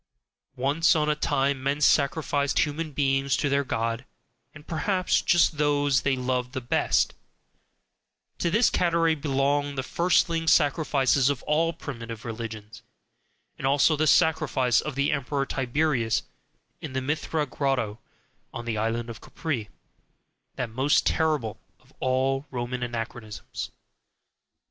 [0.55, 4.03] Once on a time men sacrificed human beings to their God,
[4.51, 7.13] and perhaps just those they loved the best
[8.39, 12.81] to this category belong the firstling sacrifices of all primitive religions,
[13.59, 16.23] and also the sacrifice of the Emperor Tiberius
[16.79, 17.99] in the Mithra Grotto
[18.51, 19.69] on the Island of Capri,
[20.55, 23.69] that most terrible of all Roman anachronisms.